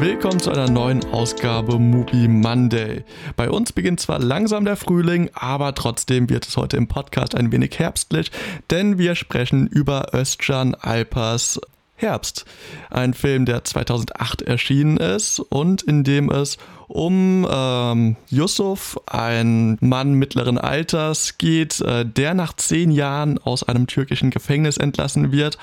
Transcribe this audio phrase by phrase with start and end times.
[0.00, 3.02] Willkommen zu einer neuen Ausgabe Movie Monday.
[3.34, 7.50] Bei uns beginnt zwar langsam der Frühling, aber trotzdem wird es heute im Podcast ein
[7.50, 8.30] wenig herbstlich,
[8.70, 11.60] denn wir sprechen über Özcan Alpers
[11.96, 12.44] Herbst.
[12.90, 20.14] Ein Film, der 2008 erschienen ist und in dem es um ähm, Yusuf, ein Mann
[20.14, 25.58] mittleren Alters, geht, äh, der nach zehn Jahren aus einem türkischen Gefängnis entlassen wird,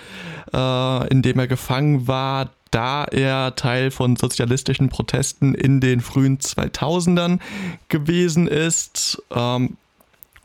[0.54, 6.40] äh, in dem er gefangen war, da er Teil von sozialistischen Protesten in den frühen
[6.40, 7.40] 2000ern
[7.90, 9.22] gewesen ist.
[9.34, 9.78] Ähm,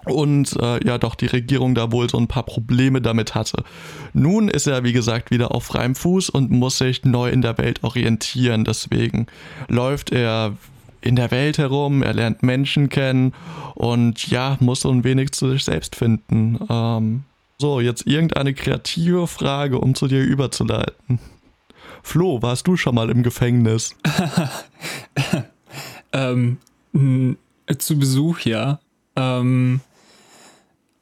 [0.06, 3.64] und äh, ja doch die Regierung da wohl so ein paar Probleme damit hatte.
[4.14, 7.58] Nun ist er, wie gesagt, wieder auf freiem Fuß und muss sich neu in der
[7.58, 8.64] Welt orientieren.
[8.64, 9.26] Deswegen
[9.68, 10.56] läuft er
[11.02, 13.32] in der Welt herum, er lernt Menschen kennen
[13.74, 16.58] und ja, muss so ein wenig zu sich selbst finden.
[16.68, 17.24] Ähm,
[17.58, 21.18] so, jetzt irgendeine kreative Frage, um zu dir überzuleiten.
[22.02, 23.96] Flo, warst du schon mal im Gefängnis?
[26.12, 26.58] ähm,
[27.78, 28.80] zu Besuch, ja.
[29.16, 29.80] Ähm,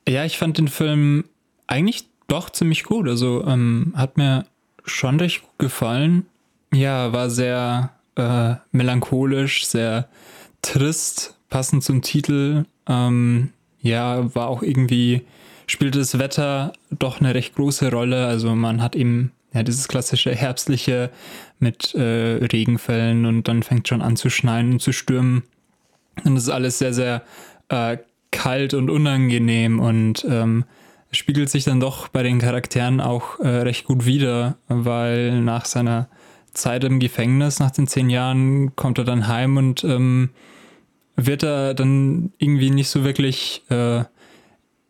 [0.08, 1.24] ja, ich fand den Film
[1.66, 3.08] eigentlich doch ziemlich gut.
[3.08, 4.46] Also ähm, hat mir
[4.84, 6.26] schon recht gut gefallen.
[6.72, 10.08] Ja, war sehr äh, melancholisch, sehr
[10.62, 12.64] trist, passend zum Titel.
[12.86, 13.50] Ähm,
[13.80, 15.22] ja, war auch irgendwie,
[15.66, 18.26] spielte das Wetter doch eine recht große Rolle.
[18.26, 21.10] Also man hat eben ja, dieses klassische herbstliche
[21.58, 25.42] mit äh, Regenfällen und dann fängt schon an zu schneien und zu stürmen.
[26.24, 27.22] Und das ist alles sehr, sehr
[27.68, 27.98] äh,
[28.30, 30.64] kalt und unangenehm und ähm,
[31.10, 36.08] spiegelt sich dann doch bei den Charakteren auch äh, recht gut wider, weil nach seiner
[36.52, 40.30] Zeit im Gefängnis, nach den zehn Jahren, kommt er dann heim und ähm,
[41.16, 44.04] wird er dann irgendwie nicht so wirklich äh,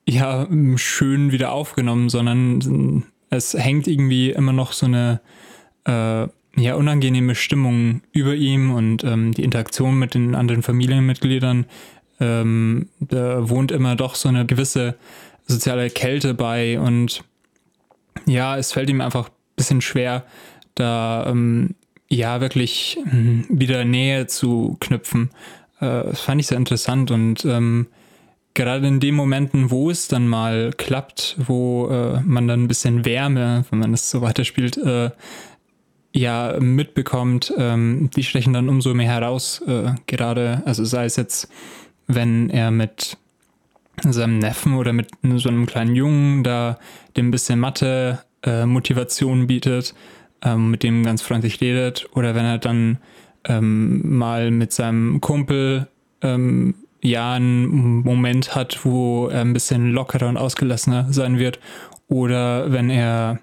[0.08, 5.20] ja, schön wieder aufgenommen, sondern es hängt irgendwie immer noch so eine
[5.84, 6.28] äh,
[6.60, 11.66] ja, unangenehme Stimmung über ihm und ähm, die Interaktion mit den anderen Familienmitgliedern.
[12.20, 14.96] Ähm, da wohnt immer doch so eine gewisse
[15.46, 17.22] soziale Kälte bei und
[18.26, 20.24] ja, es fällt ihm einfach ein bisschen schwer,
[20.74, 21.74] da ähm,
[22.08, 25.30] ja wirklich hm, wieder Nähe zu knüpfen.
[25.80, 27.86] Äh, das fand ich sehr interessant und ähm,
[28.58, 33.04] gerade in den Momenten, wo es dann mal klappt, wo äh, man dann ein bisschen
[33.04, 35.10] Wärme, wenn man das so weiterspielt, äh,
[36.12, 41.48] ja, mitbekommt, ähm, die stechen dann umso mehr heraus, äh, gerade, also sei es jetzt,
[42.08, 43.16] wenn er mit
[44.02, 46.80] seinem Neffen oder mit so einem kleinen Jungen da
[47.16, 49.94] dem ein bisschen Mathe äh, Motivation bietet,
[50.42, 52.98] ähm, mit dem ganz freundlich redet, oder wenn er dann
[53.44, 55.86] ähm, mal mit seinem Kumpel
[56.22, 61.60] ähm, ja einen Moment hat, wo er ein bisschen lockerer und ausgelassener sein wird.
[62.08, 63.40] Oder wenn er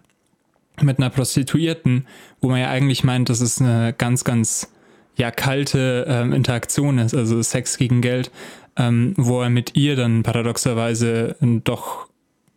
[0.81, 2.05] mit einer Prostituierten,
[2.41, 4.71] wo man ja eigentlich meint, dass es eine ganz, ganz
[5.17, 8.31] ja kalte ähm, Interaktion ist, also Sex gegen Geld,
[8.75, 12.07] ähm, wo er mit ihr dann paradoxerweise doch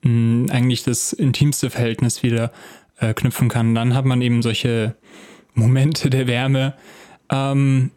[0.02, 2.50] mh, hm, eigentlich das intimste Verhältnis wieder
[2.98, 3.74] äh, knüpfen kann.
[3.74, 4.96] Dann hat man eben solche
[5.54, 6.74] Momente der Wärme.
[7.30, 7.92] Ähm,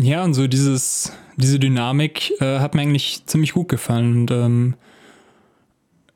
[0.00, 4.12] ja, und so dieses, diese Dynamik äh, hat mir eigentlich ziemlich gut gefallen.
[4.12, 4.74] Und ähm,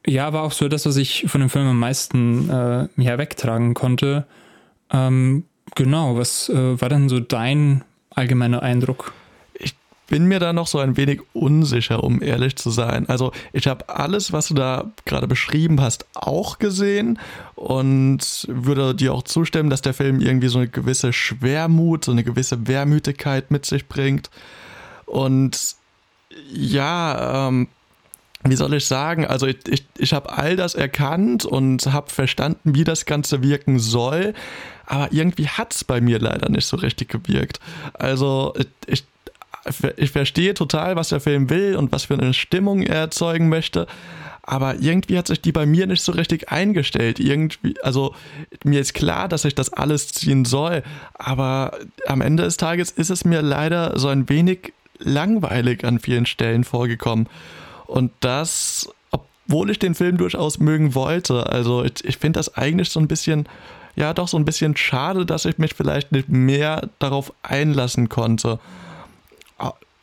[0.06, 3.74] ja, war auch so das, was ich von dem Film am meisten äh, ja, wegtragen
[3.74, 4.26] konnte.
[4.92, 5.44] Ähm,
[5.74, 9.12] genau, was äh, war denn so dein allgemeiner Eindruck?
[10.12, 13.08] Bin mir da noch so ein wenig unsicher, um ehrlich zu sein.
[13.08, 17.18] Also ich habe alles, was du da gerade beschrieben hast, auch gesehen
[17.54, 22.24] und würde dir auch zustimmen, dass der Film irgendwie so eine gewisse Schwermut, so eine
[22.24, 24.28] gewisse Wehrmütigkeit mit sich bringt.
[25.06, 25.76] Und
[26.52, 27.68] ja, ähm,
[28.44, 32.74] wie soll ich sagen, also ich, ich, ich habe all das erkannt und habe verstanden,
[32.74, 34.34] wie das Ganze wirken soll,
[34.84, 37.60] aber irgendwie hat es bei mir leider nicht so richtig gewirkt.
[37.94, 38.52] Also
[38.86, 39.04] ich,
[39.96, 43.86] ich verstehe total, was der Film will und was für eine Stimmung er erzeugen möchte,
[44.42, 47.20] aber irgendwie hat sich die bei mir nicht so richtig eingestellt.
[47.20, 48.14] Irgendwie, also
[48.64, 50.82] mir ist klar, dass ich das alles ziehen soll,
[51.14, 56.26] aber am Ende des Tages ist es mir leider so ein wenig langweilig an vielen
[56.26, 57.28] Stellen vorgekommen.
[57.86, 61.46] Und das, obwohl ich den Film durchaus mögen wollte.
[61.46, 63.48] Also ich, ich finde das eigentlich so ein bisschen,
[63.94, 68.58] ja doch so ein bisschen schade, dass ich mich vielleicht nicht mehr darauf einlassen konnte.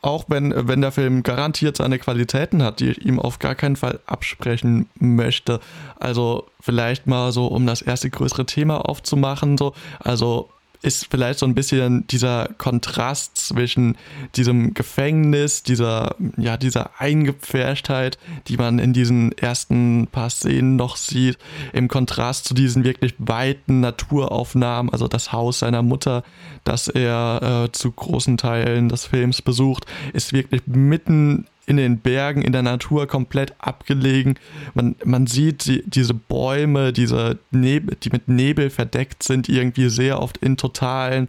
[0.02, 3.76] Auch wenn, wenn der Film garantiert seine Qualitäten hat, die ich ihm auf gar keinen
[3.76, 5.60] Fall absprechen möchte.
[5.98, 9.74] Also vielleicht mal so, um das erste größere Thema aufzumachen, so.
[9.98, 10.48] Also
[10.82, 13.96] ist vielleicht so ein bisschen dieser Kontrast zwischen
[14.36, 18.18] diesem Gefängnis, dieser, ja, dieser Eingepferchtheit,
[18.48, 21.38] die man in diesen ersten paar Szenen noch sieht,
[21.72, 26.22] im Kontrast zu diesen wirklich weiten Naturaufnahmen, also das Haus seiner Mutter,
[26.64, 32.42] das er äh, zu großen Teilen des Films besucht, ist wirklich mitten in den Bergen,
[32.42, 34.34] in der Natur komplett abgelegen.
[34.74, 40.20] Man, man sieht die, diese Bäume, diese Nebel, die mit Nebel verdeckt sind, irgendwie sehr
[40.20, 41.28] oft in totalen.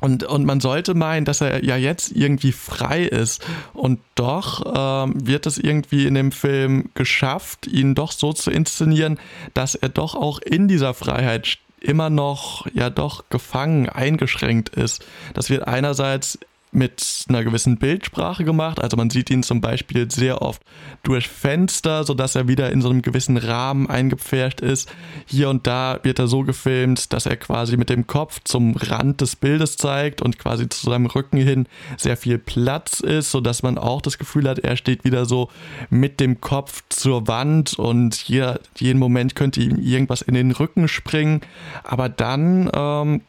[0.00, 3.42] Und, und man sollte meinen, dass er ja jetzt irgendwie frei ist.
[3.72, 9.18] Und doch ähm, wird es irgendwie in dem Film geschafft, ihn doch so zu inszenieren,
[9.54, 15.06] dass er doch auch in dieser Freiheit immer noch ja doch gefangen, eingeschränkt ist.
[15.32, 16.38] Das wird einerseits
[16.74, 18.80] mit einer gewissen Bildsprache gemacht.
[18.80, 20.62] Also man sieht ihn zum Beispiel sehr oft
[21.02, 24.92] durch Fenster, sodass er wieder in so einem gewissen Rahmen eingepfercht ist.
[25.26, 29.20] Hier und da wird er so gefilmt, dass er quasi mit dem Kopf zum Rand
[29.20, 31.66] des Bildes zeigt und quasi zu seinem Rücken hin
[31.96, 35.48] sehr viel Platz ist, sodass man auch das Gefühl hat, er steht wieder so
[35.90, 40.88] mit dem Kopf zur Wand und jeder, jeden Moment könnte ihm irgendwas in den Rücken
[40.88, 41.40] springen.
[41.84, 43.20] Aber dann ähm,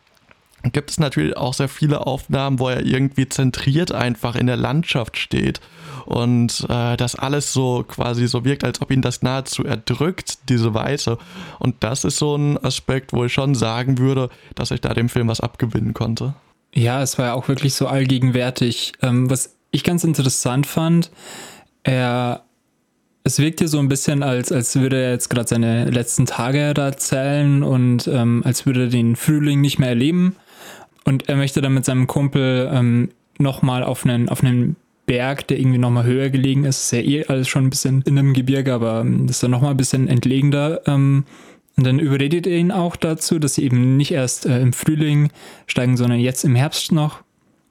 [0.71, 5.17] gibt es natürlich auch sehr viele Aufnahmen, wo er irgendwie zentriert einfach in der Landschaft
[5.17, 5.61] steht
[6.05, 10.73] und äh, das alles so quasi so wirkt, als ob ihn das nahezu erdrückt, diese
[10.73, 11.17] Weite.
[11.59, 15.09] Und das ist so ein Aspekt, wo ich schon sagen würde, dass ich da dem
[15.09, 16.35] Film was abgewinnen konnte.
[16.73, 18.93] Ja, es war ja auch wirklich so allgegenwärtig.
[19.01, 21.11] Ähm, was ich ganz interessant fand,
[21.83, 22.41] er
[23.23, 26.75] es wirkt hier so ein bisschen, als, als würde er jetzt gerade seine letzten Tage
[26.75, 30.35] da erzählen und ähm, als würde er den Frühling nicht mehr erleben.
[31.05, 34.75] Und er möchte dann mit seinem Kumpel ähm, nochmal auf einen, auf einen
[35.05, 36.85] Berg, der irgendwie nochmal höher gelegen ist.
[36.85, 39.51] Ist ja eh alles schon ein bisschen in einem Gebirge, aber ähm, das ist dann
[39.51, 40.81] nochmal ein bisschen entlegender.
[40.87, 41.25] Ähm,
[41.77, 45.29] und dann überredet er ihn auch dazu, dass sie eben nicht erst äh, im Frühling
[45.67, 47.21] steigen, sondern jetzt im Herbst noch.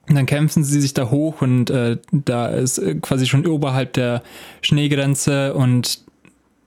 [0.07, 3.93] Und dann kämpfen sie sich da hoch und äh, da ist äh, quasi schon oberhalb
[3.93, 4.21] der
[4.61, 6.01] Schneegrenze und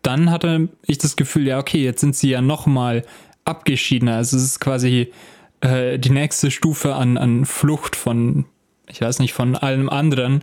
[0.02, 3.04] dann hatte ich das Gefühl, ja, okay, jetzt sind sie ja nochmal
[3.44, 4.16] abgeschiedener.
[4.16, 5.12] Also es ist quasi
[5.60, 8.44] äh, die nächste Stufe an, an Flucht von,
[8.88, 10.42] ich weiß nicht, von allem anderen.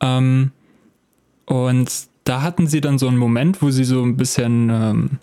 [0.00, 0.52] Ähm,
[1.46, 1.90] und
[2.24, 5.18] da hatten sie dann so einen Moment, wo sie so ein bisschen ähm,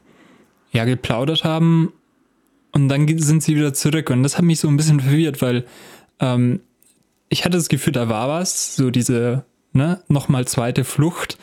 [0.71, 1.93] ja, geplaudert haben
[2.71, 4.09] und dann sind sie wieder zurück.
[4.09, 5.65] Und das hat mich so ein bisschen verwirrt, weil
[6.19, 6.59] ähm,
[7.29, 11.37] ich hatte das Gefühl, da war was, so diese ne, nochmal zweite Flucht,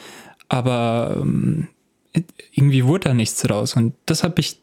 [0.48, 1.68] aber ähm,
[2.52, 3.74] irgendwie wurde da nichts draus.
[3.74, 4.60] Und das habe ich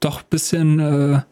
[0.00, 1.22] doch ein bisschen äh,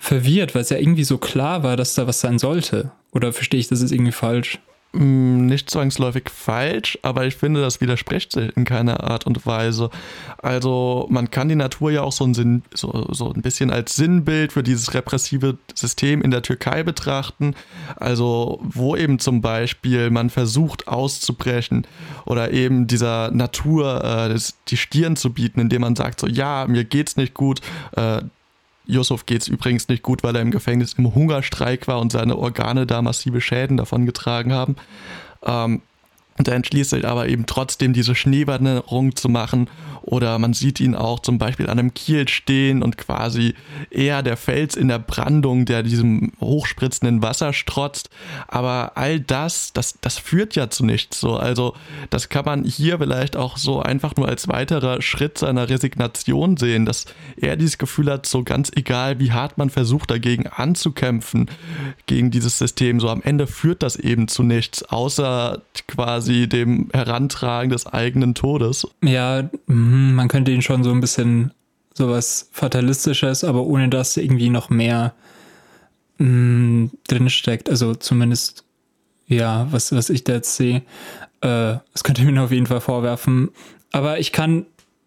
[0.00, 2.90] verwirrt, weil es ja irgendwie so klar war, dass da was sein sollte.
[3.12, 4.58] Oder verstehe ich das jetzt irgendwie falsch?
[4.92, 9.90] Mm, nicht zwangsläufig falsch, aber ich finde, das widerspricht sich in keiner Art und Weise.
[10.38, 13.94] Also man kann die Natur ja auch so ein, Sinn, so, so ein bisschen als
[13.94, 17.54] Sinnbild für dieses repressive System in der Türkei betrachten.
[17.96, 21.86] Also wo eben zum Beispiel man versucht auszubrechen
[22.24, 26.66] oder eben dieser Natur äh, das, die Stirn zu bieten, indem man sagt so, ja,
[26.66, 27.60] mir geht's nicht gut,
[27.96, 28.22] äh,
[28.90, 32.36] Yusuf geht es übrigens nicht gut, weil er im Gefängnis im Hungerstreik war und seine
[32.36, 34.76] Organe da massive Schäden davon getragen haben.
[35.42, 35.82] Ähm,
[36.40, 39.68] und er entschließt sich aber eben trotzdem diese Schneewanderung zu machen
[40.00, 43.54] oder man sieht ihn auch zum Beispiel an einem Kiel stehen und quasi
[43.90, 48.08] eher der Fels in der Brandung, der diesem hochspritzenden Wasser strotzt.
[48.48, 51.20] Aber all das, das, das führt ja zu nichts.
[51.20, 51.74] So, also
[52.08, 56.86] das kann man hier vielleicht auch so einfach nur als weiterer Schritt seiner Resignation sehen,
[56.86, 57.04] dass
[57.36, 61.50] er dieses Gefühl hat, so ganz egal, wie hart man versucht, dagegen anzukämpfen,
[62.06, 67.70] gegen dieses System, so am Ende führt das eben zu nichts, außer quasi dem Herantragen
[67.70, 68.86] des eigenen Todes.
[69.02, 71.52] Ja, mh hm, man könnte ihn schon so ein bisschen
[71.94, 75.14] sowas Fatalistisches, aber ohne dass irgendwie noch mehr
[76.18, 77.68] mh, hm, drinsteckt.
[77.68, 78.64] Also zumindest,
[79.26, 80.82] ja, was, was ich da jetzt sehe.
[81.40, 83.50] Äh, das könnte mir auf jeden Fall vorwerfen.
[83.92, 84.66] Aber ich kann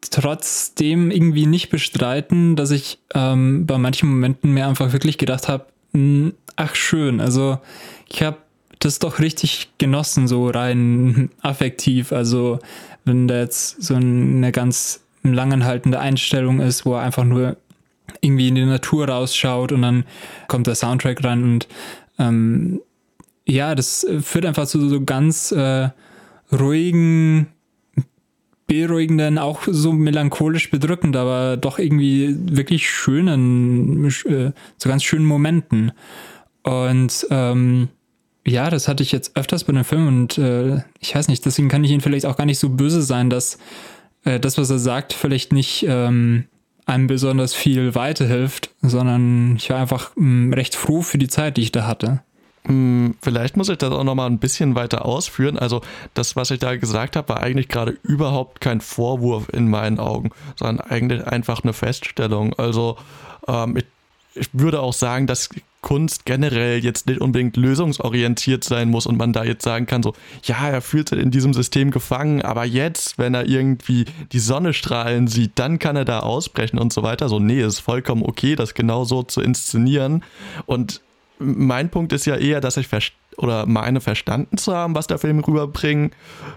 [0.10, 5.68] trotzdem irgendwie nicht bestreiten, dass ich ähm, bei manchen Momenten mir einfach wirklich gedacht habe,
[5.94, 7.60] hm, ach schön, also
[8.10, 8.38] ich habe
[8.86, 12.12] das doch richtig genossen, so rein affektiv.
[12.12, 12.60] Also
[13.06, 17.58] wenn da jetzt so eine ganz langanhaltende Einstellung ist, wo er einfach nur
[18.22, 20.06] irgendwie in die Natur rausschaut und dann
[20.48, 21.68] kommt der Soundtrack rein und
[22.20, 22.82] ähm,
[23.46, 25.90] ja, das führt einfach zu so ganz äh,
[26.52, 27.48] ruhigen,
[28.68, 35.92] beruhigenden, auch so melancholisch bedrückend, aber doch irgendwie wirklich schönen, äh, so ganz schönen Momenten.
[36.64, 37.90] Und ähm,
[38.46, 41.70] ja, das hatte ich jetzt öfters bei dem Film und äh, ich weiß nicht, deswegen
[41.70, 43.58] kann ich ihn vielleicht auch gar nicht so böse sein, dass
[44.26, 46.46] äh, das, was er sagt, vielleicht nicht ähm,
[46.86, 51.58] einem besonders viel weiterhilft, sondern ich war einfach mh, mm, recht froh für die Zeit,
[51.58, 52.22] die ich da hatte.
[52.66, 55.58] Hm, vielleicht muss ich das auch nochmal ein bisschen weiter ausführen.
[55.58, 55.82] Also
[56.14, 60.32] das, was ich da gesagt habe, war eigentlich gerade überhaupt kein Vorwurf in meinen Augen,
[60.58, 62.54] sondern eigentlich einfach eine Feststellung.
[62.54, 62.98] Also
[63.48, 63.86] ähm, ich,
[64.36, 65.50] ich würde auch sagen, dass
[65.82, 70.14] Kunst generell jetzt nicht unbedingt lösungsorientiert sein muss und man da jetzt sagen kann, so,
[70.44, 74.74] ja, er fühlt sich in diesem System gefangen, aber jetzt, wenn er irgendwie die Sonne
[74.74, 77.30] strahlen sieht, dann kann er da ausbrechen und so weiter.
[77.30, 80.24] So, nee, ist vollkommen okay, das genau so zu inszenieren.
[80.66, 81.02] Und
[81.38, 82.88] mein Punkt ist ja eher, dass ich
[83.38, 86.12] oder meine verstanden zu haben, was der Film rüberbringen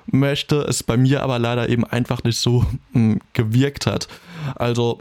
[0.06, 4.08] möchte, es bei mir aber leider eben einfach nicht so mh, hm, gewirkt hat.
[4.54, 5.00] Also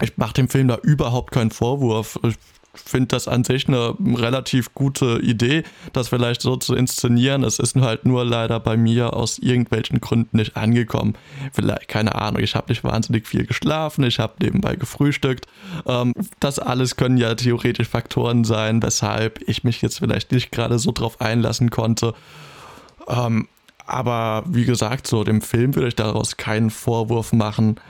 [0.00, 2.18] ich mache dem Film da überhaupt keinen Vorwurf.
[2.22, 2.36] Ich
[2.74, 7.42] finde das an sich eine relativ gute Idee, das vielleicht so zu inszenieren.
[7.42, 11.14] Es ist halt nur leider bei mir aus irgendwelchen Gründen nicht angekommen.
[11.52, 15.46] Vielleicht, keine Ahnung, ich habe nicht wahnsinnig viel geschlafen, ich habe nebenbei gefrühstückt.
[15.86, 20.78] Ähm, das alles können ja theoretisch Faktoren sein, weshalb ich mich jetzt vielleicht nicht gerade
[20.78, 22.14] so drauf einlassen konnte.
[23.08, 23.48] Ähm,
[23.86, 27.80] aber wie gesagt, so dem Film würde ich daraus keinen Vorwurf machen.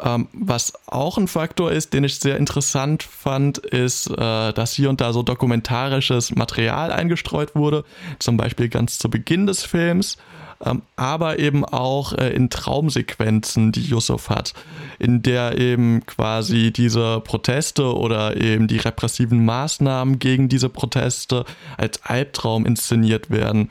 [0.00, 4.90] Ähm, was auch ein Faktor ist, den ich sehr interessant fand, ist, äh, dass hier
[4.90, 7.84] und da so dokumentarisches Material eingestreut wurde,
[8.18, 10.16] zum Beispiel ganz zu Beginn des Films,
[10.64, 14.54] ähm, aber eben auch äh, in Traumsequenzen, die Yusuf hat,
[14.98, 21.44] in der eben quasi diese Proteste oder eben die repressiven Maßnahmen gegen diese Proteste
[21.76, 23.70] als Albtraum inszeniert werden.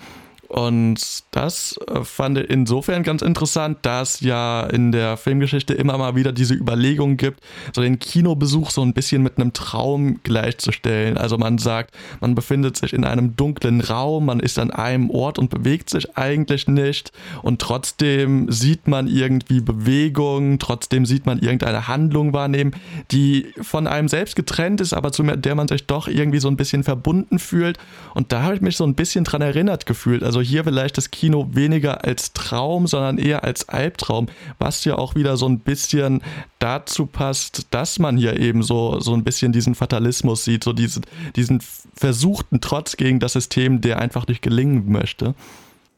[0.51, 5.97] Und das äh, fand ich insofern ganz interessant, da es ja in der Filmgeschichte immer
[5.97, 7.39] mal wieder diese Überlegung gibt,
[7.73, 11.17] so den Kinobesuch so ein bisschen mit einem Traum gleichzustellen.
[11.17, 15.39] Also man sagt, man befindet sich in einem dunklen Raum, man ist an einem Ort
[15.39, 21.87] und bewegt sich eigentlich nicht und trotzdem sieht man irgendwie Bewegung, trotzdem sieht man irgendeine
[21.87, 22.75] Handlung wahrnehmen,
[23.11, 26.57] die von einem selbst getrennt ist, aber zu der man sich doch irgendwie so ein
[26.57, 27.77] bisschen verbunden fühlt.
[28.15, 30.23] Und da habe ich mich so ein bisschen dran erinnert gefühlt.
[30.23, 34.27] Also hier vielleicht das Kino weniger als Traum, sondern eher als Albtraum,
[34.59, 36.21] was ja auch wieder so ein bisschen
[36.59, 41.03] dazu passt, dass man hier eben so, so ein bisschen diesen Fatalismus sieht, so diesen,
[41.35, 41.61] diesen
[41.95, 45.35] versuchten Trotz gegen das System, der einfach nicht gelingen möchte.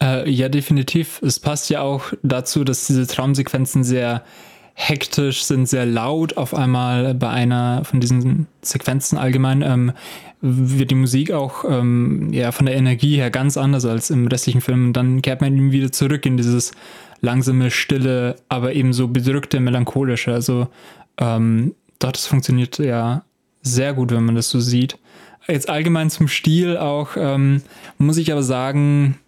[0.01, 1.21] Äh, ja, definitiv.
[1.21, 4.23] Es passt ja auch dazu, dass diese Traumsequenzen sehr
[4.73, 6.37] hektisch sind, sehr laut.
[6.37, 9.91] Auf einmal bei einer von diesen Sequenzen allgemein ähm,
[10.41, 14.61] wird die Musik auch ähm, ja, von der Energie her ganz anders als im restlichen
[14.61, 14.87] Film.
[14.87, 16.71] Und dann kehrt man eben wieder zurück in dieses
[17.21, 20.33] langsame, stille, aber eben so bedrückte, melancholische.
[20.33, 20.67] Also
[21.17, 23.23] ähm, dort das funktioniert ja
[23.61, 24.97] sehr gut, wenn man das so sieht.
[25.47, 27.61] Jetzt allgemein zum Stil auch, ähm,
[27.97, 29.19] muss ich aber sagen,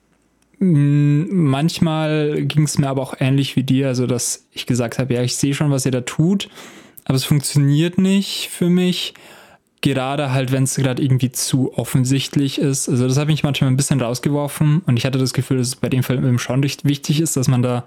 [0.60, 5.24] manchmal ging es mir aber auch ähnlich wie dir, also dass ich gesagt habe, ja,
[5.24, 6.50] ich sehe schon, was ihr da tut,
[7.04, 9.14] aber es funktioniert nicht für mich.
[9.82, 12.90] Gerade halt, wenn es gerade irgendwie zu offensichtlich ist.
[12.90, 15.76] Also das hat mich manchmal ein bisschen rausgeworfen und ich hatte das Gefühl, dass es
[15.76, 17.86] bei dem Film eben schon wichtig ist, dass man da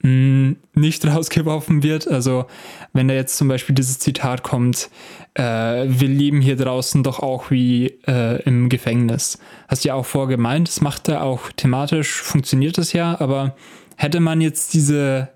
[0.00, 2.08] nicht rausgeworfen wird.
[2.08, 2.46] Also
[2.92, 4.90] wenn da jetzt zum Beispiel dieses Zitat kommt,
[5.34, 9.38] äh, wir leben hier draußen doch auch wie äh, im Gefängnis.
[9.68, 13.56] Hast du ja auch vorgemeint, das macht er auch thematisch, funktioniert das ja, aber
[13.96, 15.28] hätte man jetzt diese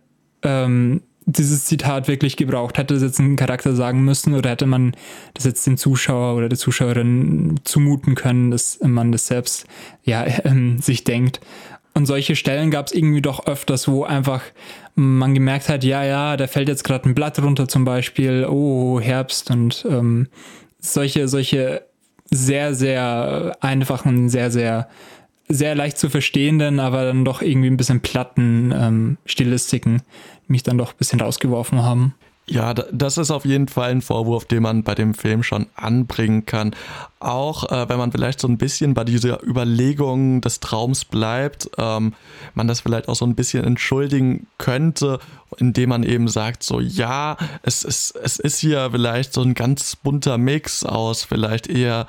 [0.43, 2.79] ähm, dieses Zitat wirklich gebraucht?
[2.79, 4.93] Hätte das jetzt ein Charakter sagen müssen oder hätte man
[5.35, 9.67] das jetzt dem Zuschauer oder der Zuschauerin zumuten können, dass man das selbst
[10.05, 11.41] ja ähm, sich denkt?
[11.95, 14.43] Und solche Stellen gab es irgendwie doch öfters, wo einfach
[14.95, 19.01] man gemerkt hat, ja, ja, da fällt jetzt gerade ein Blatt runter zum Beispiel, oh,
[19.01, 20.29] Herbst und ähm,
[20.79, 21.83] solche, solche
[22.31, 24.89] sehr, sehr einfachen, sehr, sehr,
[25.49, 30.03] sehr leicht zu verstehenden, aber dann doch irgendwie ein bisschen platten ähm, Stilistiken,
[30.47, 32.15] mich dann doch ein bisschen rausgeworfen haben.
[32.47, 36.45] Ja, das ist auf jeden Fall ein Vorwurf, den man bei dem Film schon anbringen
[36.45, 36.75] kann.
[37.21, 42.15] Auch äh, wenn man vielleicht so ein bisschen bei dieser Überlegung des Traums bleibt, ähm,
[42.55, 45.21] man das vielleicht auch so ein bisschen entschuldigen könnte,
[45.59, 49.95] indem man eben sagt, so ja, es ist, es ist hier vielleicht so ein ganz
[49.95, 52.09] bunter Mix aus vielleicht eher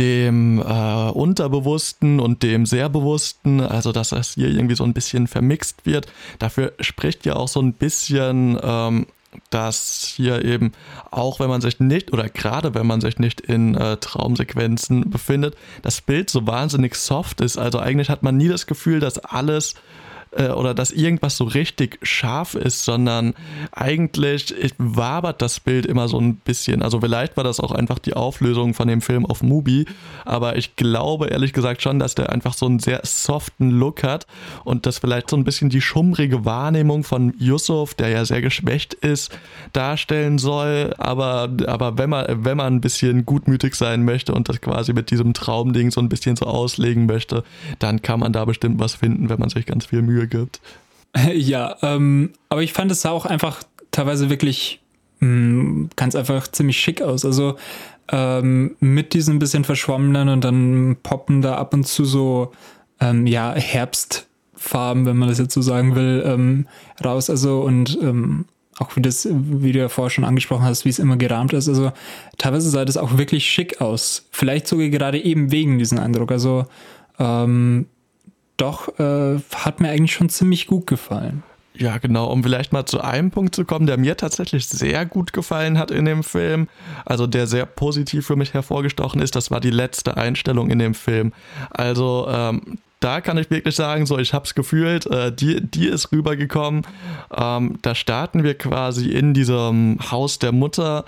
[0.00, 5.86] dem äh, Unterbewussten und dem Sehr-Bewussten, also dass das hier irgendwie so ein bisschen vermixt
[5.86, 6.06] wird.
[6.40, 9.06] Dafür spricht ja auch so ein bisschen ähm,
[9.50, 10.72] dass hier eben
[11.10, 15.56] auch wenn man sich nicht oder gerade wenn man sich nicht in äh, Traumsequenzen befindet,
[15.82, 17.58] das Bild so wahnsinnig soft ist.
[17.58, 19.74] Also eigentlich hat man nie das Gefühl, dass alles
[20.32, 23.34] äh, oder dass irgendwas so richtig scharf ist, sondern
[23.72, 26.82] eigentlich wabert das Bild immer so ein bisschen.
[26.82, 29.86] Also vielleicht war das auch einfach die Auflösung von dem Film auf Mubi,
[30.24, 34.26] aber ich glaube ehrlich gesagt schon, dass der einfach so einen sehr soften Look hat
[34.64, 38.94] und das vielleicht so ein bisschen die schummrige Wahrnehmung von Yusuf, der ja sehr geschwächt
[38.94, 39.36] ist,
[39.72, 40.94] darstellen soll.
[40.98, 45.10] Aber, aber wenn man, wenn man ein bisschen gutmütig sein möchte und das quasi mit
[45.10, 47.44] diesem Traumding so ein bisschen so auslegen möchte,
[47.78, 50.60] dann kann man da bestimmt was finden, wenn man sich ganz viel Mühe gibt.
[51.34, 54.80] Ja, ähm, aber ich fand es sah auch einfach teilweise wirklich
[55.20, 57.24] hm, ganz einfach ziemlich schick aus.
[57.24, 57.56] Also
[58.10, 62.52] ähm, mit diesen bisschen verschwommenen und dann poppen da ab und zu so
[63.00, 66.66] ähm, ja Herbstfarben, wenn man das jetzt so sagen will, ähm,
[67.04, 67.30] raus.
[67.30, 68.44] Also und ähm,
[68.78, 71.68] auch wie das, wie du ja vorher schon angesprochen hast, wie es immer gerahmt ist.
[71.68, 71.92] Also
[72.38, 74.28] teilweise sah das auch wirklich schick aus.
[74.30, 76.30] Vielleicht sogar gerade eben wegen diesem Eindruck.
[76.30, 76.66] Also
[77.18, 77.86] ähm,
[78.58, 81.42] doch äh, hat mir eigentlich schon ziemlich gut gefallen.
[81.74, 85.32] Ja, genau, um vielleicht mal zu einem Punkt zu kommen, der mir tatsächlich sehr gut
[85.32, 86.68] gefallen hat in dem Film,
[87.04, 90.94] also der sehr positiv für mich hervorgestochen ist, das war die letzte Einstellung in dem
[90.94, 91.32] Film.
[91.70, 95.86] Also ähm, da kann ich wirklich sagen, so ich habe es gefühlt, äh, die, die
[95.86, 96.84] ist rübergekommen.
[97.32, 101.04] Ähm, da starten wir quasi in diesem Haus der Mutter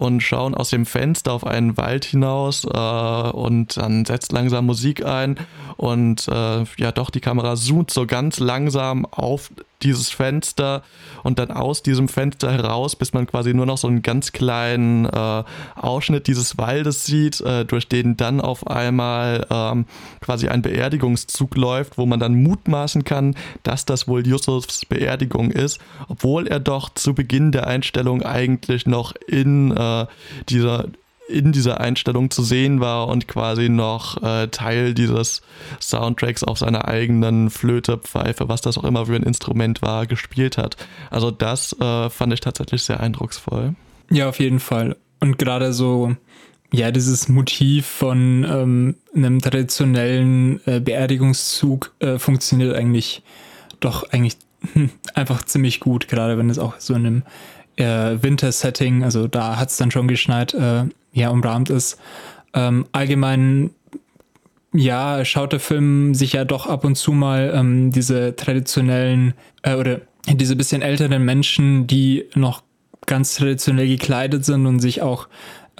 [0.00, 5.04] und schauen aus dem Fenster auf einen Wald hinaus äh, und dann setzt langsam Musik
[5.04, 5.38] ein
[5.76, 9.50] und äh, ja doch die Kamera zoomt so ganz langsam auf
[9.82, 10.82] dieses Fenster
[11.22, 15.06] und dann aus diesem Fenster heraus, bis man quasi nur noch so einen ganz kleinen
[15.06, 15.44] äh,
[15.74, 19.86] Ausschnitt dieses Waldes sieht, äh, durch den dann auf einmal ähm,
[20.20, 25.80] quasi ein Beerdigungszug läuft, wo man dann mutmaßen kann, dass das wohl Yusufs Beerdigung ist,
[26.08, 30.06] obwohl er doch zu Beginn der Einstellung eigentlich noch in äh,
[30.48, 30.86] dieser
[31.30, 35.42] in dieser Einstellung zu sehen war und quasi noch äh, Teil dieses
[35.80, 40.58] Soundtracks auf seiner eigenen Flöte, Pfeife, was das auch immer für ein Instrument war, gespielt
[40.58, 40.76] hat.
[41.10, 43.74] Also das äh, fand ich tatsächlich sehr eindrucksvoll.
[44.10, 44.96] Ja, auf jeden Fall.
[45.20, 46.16] Und gerade so,
[46.72, 53.22] ja, dieses Motiv von ähm, einem traditionellen äh, Beerdigungszug äh, funktioniert eigentlich
[53.80, 54.36] doch eigentlich
[55.14, 57.22] einfach ziemlich gut, gerade wenn es auch so in einem
[57.80, 61.98] äh, Winter-Setting, also da hat es dann schon geschneit, äh, ja, umrahmt ist.
[62.54, 63.70] Ähm, allgemein,
[64.72, 69.74] ja, schaut der Film sich ja doch ab und zu mal ähm, diese traditionellen äh,
[69.74, 72.62] oder diese bisschen älteren Menschen, die noch
[73.06, 75.28] ganz traditionell gekleidet sind und sich auch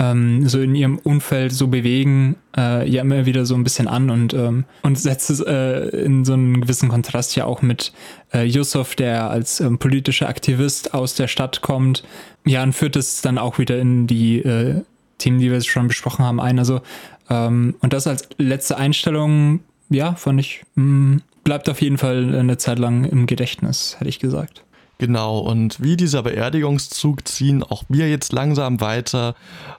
[0.00, 4.08] ähm, so in ihrem Umfeld so bewegen, äh, ja immer wieder so ein bisschen an
[4.08, 7.92] und, ähm, und setzt es äh, in so einen gewissen Kontrast ja auch mit
[8.32, 12.02] äh, Yusuf, der als ähm, politischer Aktivist aus der Stadt kommt,
[12.46, 14.80] ja, und führt es dann auch wieder in die äh,
[15.18, 16.58] Themen, die wir schon besprochen haben, ein.
[16.58, 16.80] Also,
[17.28, 19.60] ähm, und das als letzte Einstellung,
[19.90, 24.08] ja, fand ich, mh, mm, bleibt auf jeden Fall eine Zeit lang im Gedächtnis, hätte
[24.08, 24.64] ich gesagt.
[25.00, 29.34] Genau, und wie dieser Beerdigungszug ziehen auch wir jetzt langsam weiter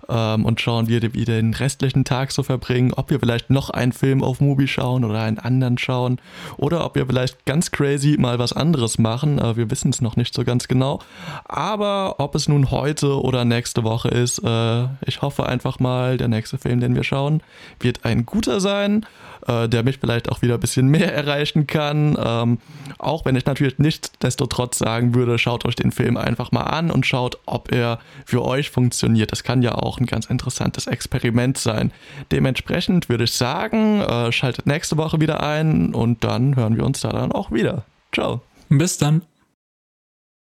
[0.09, 3.91] ähm, und schauen, wie wir den restlichen Tag so verbringen, ob wir vielleicht noch einen
[3.91, 6.19] Film auf Mubi schauen oder einen anderen schauen
[6.57, 9.37] oder ob wir vielleicht ganz crazy mal was anderes machen.
[9.37, 11.01] Äh, wir wissen es noch nicht so ganz genau.
[11.45, 16.29] Aber ob es nun heute oder nächste Woche ist, äh, ich hoffe einfach mal, der
[16.29, 17.43] nächste Film, den wir schauen,
[17.79, 19.05] wird ein guter sein,
[19.47, 22.17] äh, der mich vielleicht auch wieder ein bisschen mehr erreichen kann.
[22.19, 22.57] Ähm,
[22.97, 24.81] auch wenn ich natürlich nicht desto trotz
[25.13, 29.31] würde, schaut euch den Film einfach mal an und schaut, ob er für euch funktioniert.
[29.31, 31.91] Das kann ja auch ein ganz interessantes Experiment sein.
[32.31, 37.01] Dementsprechend würde ich sagen, äh, schaltet nächste Woche wieder ein und dann hören wir uns
[37.01, 37.83] da dann auch wieder.
[38.11, 38.41] Ciao.
[38.69, 39.23] Bis dann.